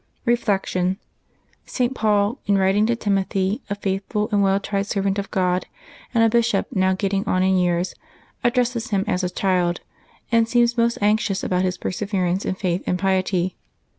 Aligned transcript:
''Reflection.— 0.35 0.97
St. 1.75 1.93
Paul, 1.93 2.39
in 2.47 2.57
writing 2.57 2.87
to 2.87 2.95
Timothy, 2.95 3.61
a 3.69 3.75
faithful 3.75 4.29
and 4.31 4.41
well 4.41 4.59
tried 4.59 4.87
servant 4.87 5.19
of 5.19 5.29
God, 5.29 5.67
and 6.11 6.23
a 6.23 6.27
bishop 6.27 6.65
now 6.71 6.93
getting 6.93 7.23
on 7.27 7.43
in 7.43 7.55
years, 7.55 7.93
addresses 8.43 8.89
him 8.89 9.03
as 9.07 9.23
a 9.23 9.29
child, 9.29 9.81
and 10.31 10.49
seems 10.49 10.75
most 10.75 10.97
anxious 11.01 11.43
about 11.43 11.61
his 11.61 11.77
perseverance 11.77 12.45
in 12.45 12.55
faith 12.55 12.81
and 12.87 12.97
piety. 12.97 13.57